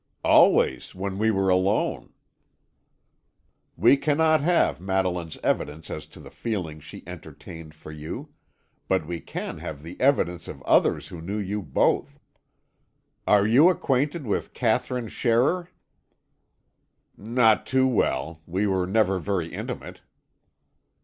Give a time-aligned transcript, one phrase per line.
[0.23, 2.11] "Always when we were alone."
[3.77, 8.29] "We cannot have Madeline's evidence as to the feelings she entertained for you;
[8.87, 12.19] but we can have the evidence of others who knew you both.
[13.27, 15.67] Are you acquainted with Katherine Scherrer?"
[17.15, 20.01] "Not too well; we were never very intimate."